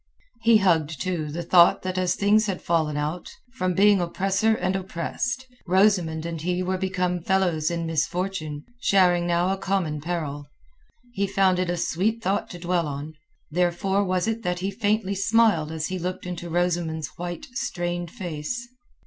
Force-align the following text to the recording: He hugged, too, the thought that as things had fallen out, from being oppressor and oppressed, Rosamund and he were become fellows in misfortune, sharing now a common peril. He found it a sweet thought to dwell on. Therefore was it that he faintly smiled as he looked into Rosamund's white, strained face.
He 0.41 0.57
hugged, 0.57 0.99
too, 0.99 1.29
the 1.31 1.43
thought 1.43 1.83
that 1.83 1.95
as 1.95 2.15
things 2.15 2.47
had 2.47 2.59
fallen 2.59 2.97
out, 2.97 3.29
from 3.53 3.75
being 3.75 4.01
oppressor 4.01 4.55
and 4.55 4.75
oppressed, 4.75 5.45
Rosamund 5.67 6.25
and 6.25 6.41
he 6.41 6.63
were 6.63 6.79
become 6.79 7.21
fellows 7.21 7.69
in 7.69 7.85
misfortune, 7.85 8.63
sharing 8.79 9.27
now 9.27 9.51
a 9.51 9.57
common 9.57 10.01
peril. 10.01 10.47
He 11.11 11.27
found 11.27 11.59
it 11.59 11.69
a 11.69 11.77
sweet 11.77 12.23
thought 12.23 12.49
to 12.49 12.57
dwell 12.57 12.87
on. 12.87 13.13
Therefore 13.51 14.03
was 14.03 14.27
it 14.27 14.41
that 14.41 14.57
he 14.57 14.71
faintly 14.71 15.13
smiled 15.13 15.71
as 15.71 15.85
he 15.89 15.99
looked 15.99 16.25
into 16.25 16.49
Rosamund's 16.49 17.09
white, 17.19 17.45
strained 17.53 18.09
face. 18.09 18.67